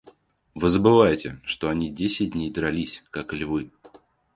Вы 0.55 0.69
забываете, 0.69 1.39
что 1.43 1.69
они 1.69 1.91
десять 1.93 2.31
дней 2.31 2.49
дрались, 2.51 3.03
как 3.11 3.33
львы. 3.33 3.71